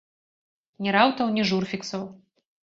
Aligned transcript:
Ні 0.85 0.89
раутаў, 0.95 1.27
ні 1.37 1.45
журфіксаў! 1.51 2.09